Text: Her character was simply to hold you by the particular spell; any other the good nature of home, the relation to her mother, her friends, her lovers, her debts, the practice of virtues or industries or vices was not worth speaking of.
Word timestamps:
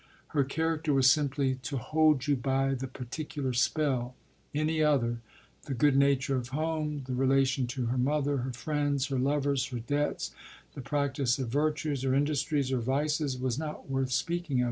Her 0.29 0.43
character 0.43 0.95
was 0.95 1.11
simply 1.11 1.59
to 1.61 1.77
hold 1.77 2.25
you 2.25 2.35
by 2.35 2.73
the 2.73 2.87
particular 2.87 3.53
spell; 3.53 4.15
any 4.51 4.81
other 4.81 5.19
the 5.67 5.75
good 5.75 5.95
nature 5.95 6.35
of 6.37 6.47
home, 6.47 7.03
the 7.05 7.13
relation 7.13 7.67
to 7.67 7.85
her 7.85 7.99
mother, 7.99 8.37
her 8.37 8.51
friends, 8.53 9.09
her 9.09 9.19
lovers, 9.19 9.67
her 9.67 9.77
debts, 9.79 10.31
the 10.73 10.81
practice 10.81 11.37
of 11.37 11.49
virtues 11.49 12.03
or 12.03 12.15
industries 12.15 12.71
or 12.71 12.79
vices 12.79 13.37
was 13.37 13.59
not 13.59 13.91
worth 13.91 14.11
speaking 14.11 14.57
of. 14.57 14.59